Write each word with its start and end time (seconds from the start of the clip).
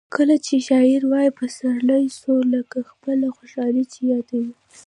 کله 0.15 0.35
چي 0.45 0.55
شاعر 0.67 1.01
وايي 1.11 1.31
پسرلی 1.39 2.05
سو؛ 2.19 2.35
لکه 2.53 2.79
خپله 2.91 3.27
خوشحالي 3.37 3.83
چي 3.93 4.01
یادوي. 4.13 4.53